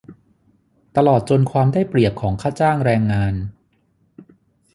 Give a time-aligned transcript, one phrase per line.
[0.95, 3.33] ตลอดจนความได้เปรียบของค่าจ้างแรงงาน